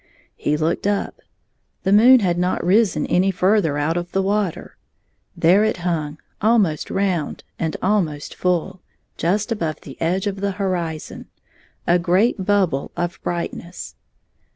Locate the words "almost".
6.41-6.89, 7.83-8.35